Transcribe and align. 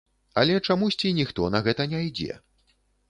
Але 0.39 0.55
чамусьці 0.67 1.11
ніхто 1.19 1.49
на 1.57 1.61
гэта 1.67 1.87
не 1.93 2.01
ідзе. 2.09 2.33